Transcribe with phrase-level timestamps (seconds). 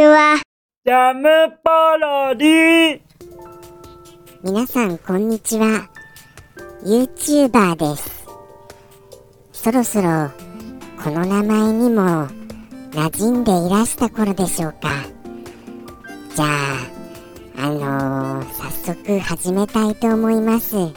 [0.00, 0.40] ちは。
[0.86, 1.28] ジャム
[1.62, 3.00] パロディ。
[4.42, 5.90] 皆さんこんにちは。
[6.82, 8.24] YouTuber です。
[9.52, 10.30] そろそろ
[11.04, 12.28] この名前にも
[12.92, 14.88] 馴染んでいらした頃でしょうか。
[16.34, 20.76] じゃああのー、早速始めたいと思います。
[20.76, 20.92] 今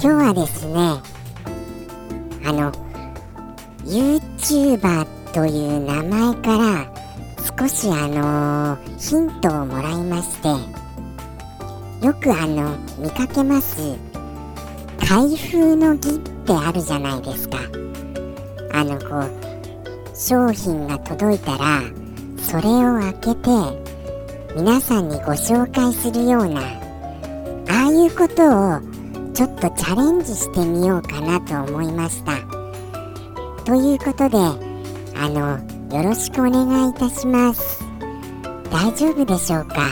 [0.00, 0.74] 日はですね
[2.46, 2.70] あの
[3.84, 6.97] YouTuber という名前から
[7.58, 10.48] 少しあのー、ヒントをもらいまして
[12.06, 13.96] よくあの見かけます
[15.08, 17.58] 開封の儀ってあるじゃないですか。
[18.72, 21.82] あのこう商品が届いたら
[22.38, 23.50] それを開けて
[24.54, 28.44] 皆さんにご紹介するようなああいうこと
[28.76, 28.80] を
[29.34, 32.36] ちょっとチャレンジしてみようかなと思いました。
[33.64, 34.38] ということで
[35.16, 37.82] あのよろしくお願いいたします。
[38.70, 39.88] 大丈夫でしょうか？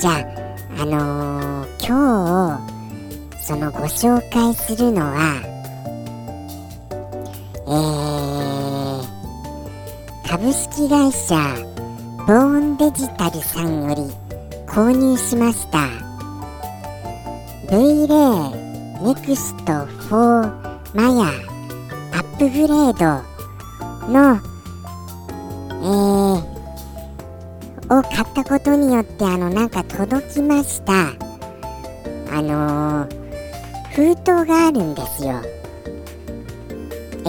[0.00, 0.16] じゃあ
[0.82, 2.58] あのー、今
[3.36, 5.42] 日そのご紹介するのは
[7.66, 11.36] えー、株式会社
[12.26, 14.02] ボーンデジタルさんより
[14.66, 15.86] 購入しました。
[17.70, 18.18] V レイ
[19.04, 19.72] ネクスト
[20.08, 20.16] 4
[20.94, 21.26] マヤ
[22.12, 23.29] アップグレード
[24.10, 24.40] の、
[25.68, 30.92] えー、を買ったことによってあのなんか届きました。
[32.32, 33.08] あのー、
[33.94, 35.40] 封筒があるんですよ。
[37.24, 37.28] え？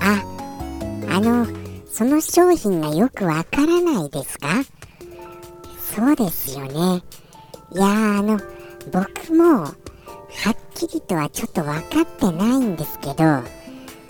[0.00, 0.22] あ
[1.10, 1.46] あの
[1.88, 4.48] その商品がよくわからないですか？
[5.96, 7.02] そうですよね。
[7.72, 7.86] いや
[8.18, 8.38] あの
[8.92, 9.70] 僕もは
[10.50, 13.14] っきりとはちょっと分かってないんですけど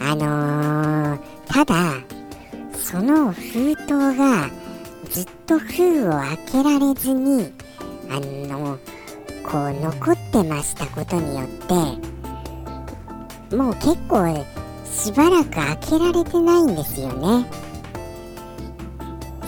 [0.01, 1.95] あのー、ただ
[2.75, 4.51] その封筒が
[5.11, 7.53] ずっと封を開けられずに
[8.11, 8.79] あの
[9.43, 11.49] こう残ってましたことによっ
[13.51, 14.45] てもう結構
[14.85, 17.47] しばらく開けられてないんですよね。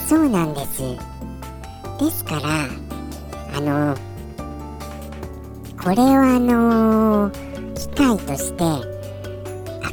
[0.06, 0.82] そうなんです。
[1.98, 2.68] ですから
[3.56, 3.96] あの
[5.82, 7.30] これをあの
[7.74, 8.95] 機械として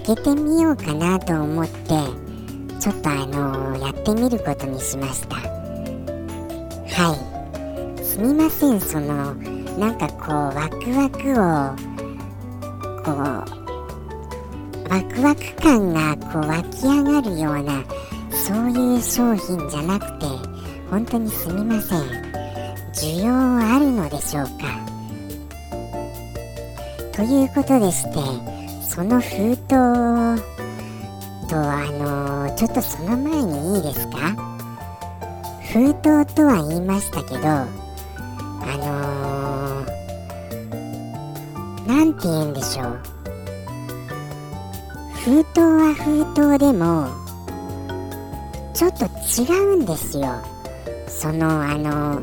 [0.05, 1.89] 開けてみようかなと思って
[2.79, 5.35] ちょっとあのやってみることにしました。
[5.35, 7.15] は
[7.97, 8.03] い。
[8.03, 9.33] すみませんその
[9.79, 11.35] なんかこうワクワクを
[13.03, 13.15] こう
[14.89, 17.83] ワクワク感がこう湧き上がるような
[18.31, 20.25] そういう商品じゃなくて
[20.91, 21.99] 本当にすみません。
[22.93, 24.51] 需要あるのでしょうか？
[27.13, 28.19] ということでして
[28.93, 34.35] その封筒とあのちょっとその前にいいですか？
[35.73, 37.65] 封筒とは言いましたけどあ
[38.77, 39.83] の
[41.87, 42.99] 何て言うんでしょう。
[45.25, 47.07] 封筒は封筒でも
[48.75, 49.05] ちょっと
[49.41, 50.35] 違うんですよ。
[51.07, 52.21] そのあの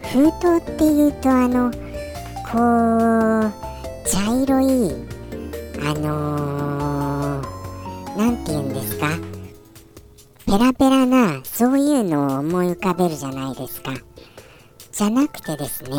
[0.00, 1.70] 封筒っていうとあの
[2.50, 2.56] こ
[3.46, 3.52] う
[4.08, 5.05] 茶色い
[5.88, 9.08] あのー、て言うんですか？
[10.44, 13.92] ペラペラなそういうのを思い浮かべるじゃないですか。
[14.90, 15.90] じゃなくてですね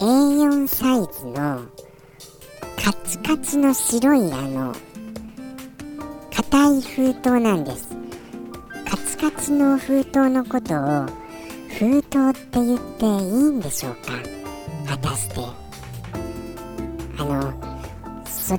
[0.00, 1.66] A4 サイズの
[2.82, 4.74] カチカチの白いあの
[6.34, 7.94] 硬い封筒なんです。
[8.88, 11.06] カチカチの封筒のことを
[11.78, 13.12] 封筒って言っていい
[13.50, 14.12] んでしょうか？
[14.88, 15.36] 果たして。
[17.18, 17.63] あの
[18.46, 18.52] そ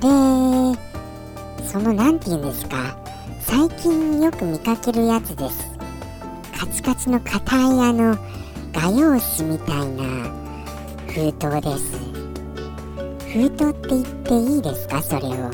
[1.64, 2.96] その何て言うんですか？
[3.38, 5.70] 最近よく見かけるやつです。
[6.58, 8.18] カチカチの硬いあの
[8.72, 10.02] 画用紙みたいな
[11.06, 12.00] 封筒です。
[13.32, 15.00] 封筒って言っていいですか？
[15.00, 15.52] それを。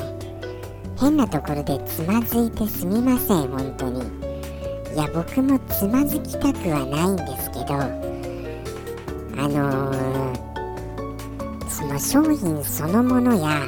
[0.99, 4.01] 変なところでつまずいてすみません本当に。
[4.01, 13.67] いや僕もつまずきたくはないんですけどあのー、その商品そのものや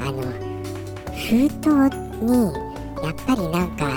[0.00, 0.22] あの
[1.14, 1.68] 封筒
[2.22, 2.52] に
[3.02, 3.90] やっぱりなんか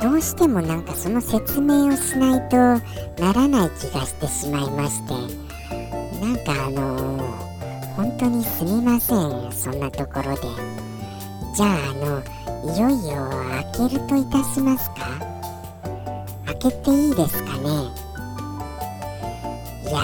[0.00, 2.56] どうしてもなんかその説明をしないと
[3.22, 5.14] ならない気がしてしまいまして。
[6.20, 7.20] なんかあの
[7.94, 10.40] 本当にすみませんそんなところで。
[11.54, 12.22] じゃああの
[12.74, 13.14] いよいよ
[13.76, 14.96] 開けるといたしますか？
[16.46, 17.68] 開けていいですかね？
[19.84, 20.00] いや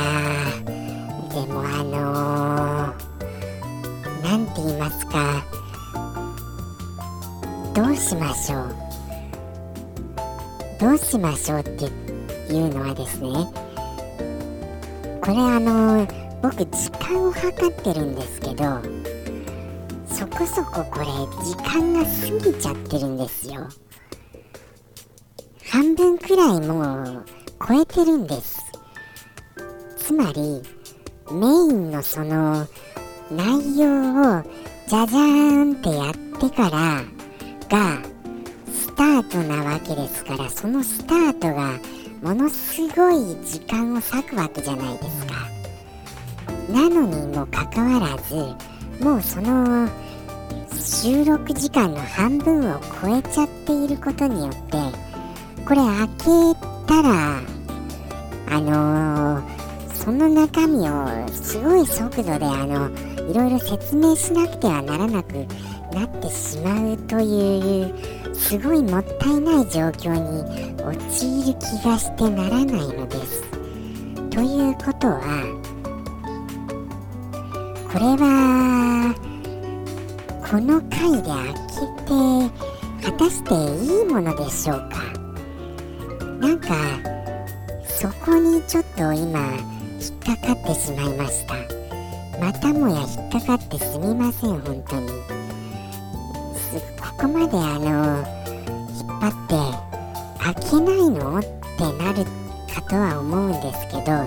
[1.31, 2.52] でもあのー
[4.33, 5.45] 何て言いますか。
[7.75, 8.75] どうしましょう。
[10.81, 13.29] どうしましょうっていうのはですね
[15.21, 16.09] これあの
[16.41, 18.81] 僕時間を計ってるんですけど
[20.07, 21.05] そこそここれ
[21.45, 22.09] 時間が過
[22.51, 23.69] ぎちゃってるんですよ。
[25.71, 27.25] 半分くらいもう
[27.69, 28.63] 超えてるんです。
[29.99, 30.63] つまり
[31.31, 32.67] メインのその
[33.37, 34.43] 内容を
[34.87, 37.03] じゃじゃーんってやってから
[37.69, 38.03] が
[38.73, 41.79] スタートなわけですからそのスタートが
[42.23, 43.15] ものすごい
[43.45, 45.53] 時間を割くわけじゃないですか。
[46.71, 48.35] なのにもかかわらず
[49.03, 49.89] もうその
[50.73, 54.79] 収録時間の半分を超えちゃっていることによって
[55.67, 57.41] これ開けたら
[58.51, 62.91] あのー、その中身をすごい速度であの
[63.31, 65.47] いろいろ説明しなくてはならなく
[65.93, 67.95] なってしまうという
[68.35, 70.43] すごいもったいない状況に
[70.83, 73.43] 陥る気がしてならないのです。
[74.31, 75.21] ということは
[77.93, 79.15] これは
[80.51, 82.11] この回で開けて
[83.05, 84.91] 果たしていいものでしょうか？
[86.41, 86.75] なんか
[87.85, 89.39] そこにちょっと今
[90.01, 91.55] 引っかかってしまいました
[92.43, 95.09] またもや引っかかってすみません本当に。
[97.01, 97.87] ここまであの
[98.99, 99.55] 引っ張って
[100.43, 101.39] 開けないの？
[101.39, 101.49] って
[102.03, 102.25] なる
[102.75, 104.27] かとは思うんですけど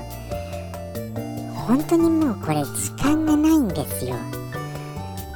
[1.56, 4.16] 本当にもうこれ時間がないんですよ。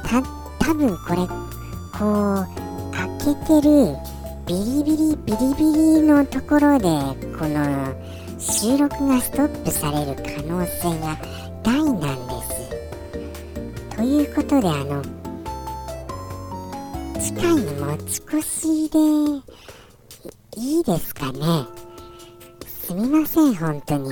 [0.04, 0.22] た
[0.64, 1.26] 多分これ
[1.98, 2.46] こう
[2.96, 3.94] 開けてる
[4.46, 5.64] ビリビリビリビ
[6.00, 6.88] リのところで
[7.38, 7.94] この
[8.38, 11.18] 収録がストップされる可能性が
[11.62, 12.29] 大なんです。
[14.10, 15.04] ということであの
[17.20, 18.98] 次回に持ち越しで
[20.56, 21.38] いいですかね。
[22.66, 24.10] すみません本当に。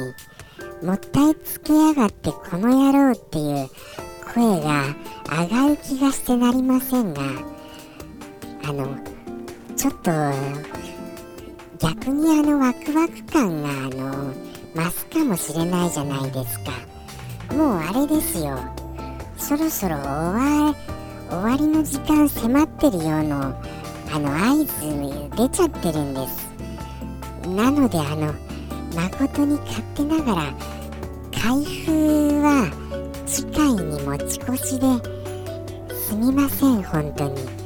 [0.84, 3.68] もったいつけやがってこの野郎っていう
[4.32, 4.84] 声が
[5.28, 7.20] 上がる気がしてなりませんが
[8.62, 8.96] あの
[9.74, 10.12] ちょっと
[11.80, 14.32] 逆にあのワクワク感があの
[14.76, 16.70] 増すかもしれないじゃないですか。
[17.56, 18.77] もうあれですよ。
[19.38, 20.74] そろそろ終わ
[21.30, 23.56] 終わりの時間迫ってるような
[24.12, 24.88] あの合図
[25.36, 26.48] 出ちゃってるんです。
[27.48, 28.34] なのであの
[28.94, 30.54] 誠に勝手ながら
[31.32, 32.70] 開封は
[33.26, 37.58] 次回に持ち越しですみません本当に。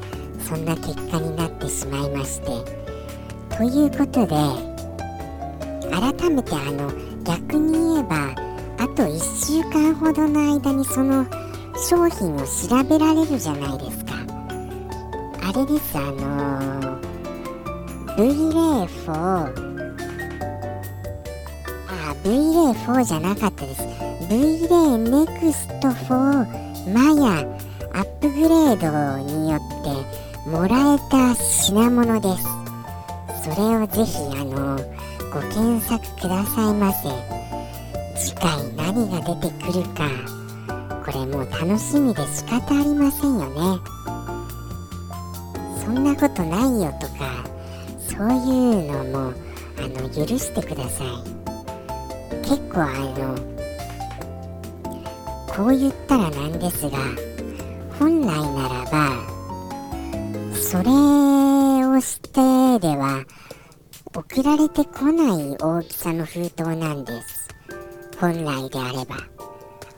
[0.52, 2.82] そんな結果になってしまいまして。
[3.56, 4.36] ということで
[5.90, 6.92] 改めてあの
[7.24, 8.34] 逆に言えば
[8.78, 11.24] あと1週間ほどの間にその
[11.76, 14.12] 商品を調べられるじゃないですか。
[15.42, 19.12] あれですあのー、V-Ray4
[21.88, 23.82] あ V-Ray4 じゃなかったです。
[24.28, 27.40] V-Ray Next 4マヤ
[27.92, 29.60] アップグレードによっ
[30.44, 32.46] てもらえた品物です。
[33.44, 34.76] それをぜひあの
[35.32, 37.08] ご検索くださいませ。
[38.16, 40.41] 次回何が出てくるか。
[41.12, 43.80] これもう楽しみで仕方ありませんよね。
[45.84, 47.44] そんなことないよとか
[47.98, 49.32] そういうのも
[49.78, 51.08] あの許してください。
[52.42, 52.86] 結構あ
[53.18, 53.36] の
[55.54, 56.98] こう言ったらなんですが
[57.98, 59.12] 本来ならば
[60.54, 60.90] それ
[61.86, 63.22] をしてでは
[64.14, 67.48] 送られてこない大きさの封筒なんです。
[68.18, 69.31] 本来であれば。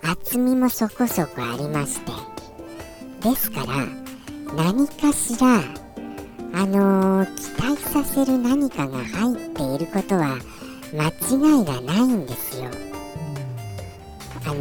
[0.07, 2.13] 厚みもそこそこありまして。
[3.23, 3.87] ですから
[4.55, 5.61] 何かしら
[6.53, 10.37] あのー、期待させる何かが入っていることは
[10.93, 12.69] 間違いがないんですよ。
[14.47, 14.61] あの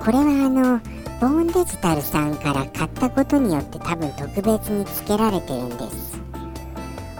[0.00, 0.80] これはあの
[1.20, 6.20] ボーンデジタルさんから買ったことによって多分特別につけられてるんです。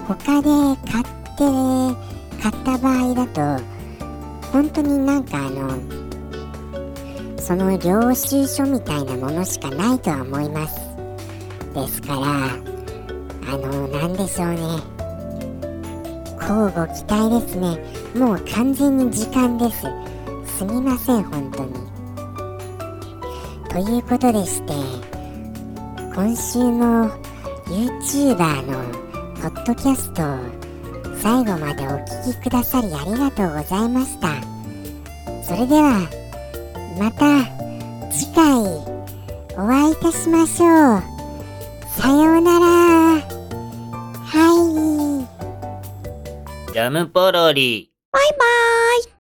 [0.09, 0.49] 他で
[0.91, 3.65] 買って買った場合だと
[4.53, 6.04] 本当になんかあの
[7.45, 10.81] その領収書みたいなものしかないとは思います。
[11.75, 12.21] ですから
[13.53, 14.61] あの何でしょうね。
[16.41, 17.79] 交互期待ですね。
[18.17, 19.83] もう完全に時間です。
[20.57, 21.75] すみません本当に。
[23.69, 24.73] ということでして
[26.15, 27.11] 今週の
[27.67, 28.83] YouTuber の
[29.43, 30.23] ポッドキャスト
[31.21, 34.29] 最後までお聴きくださりありがとうございました。
[35.43, 36.24] それでは
[36.99, 37.45] また
[38.11, 38.45] 次回
[39.57, 41.03] お会いいたしましょう。
[42.01, 42.67] さようなら。
[43.21, 43.21] は
[46.69, 46.73] い。
[46.73, 47.91] ジャムポロリ。
[48.13, 48.74] バイバーイ。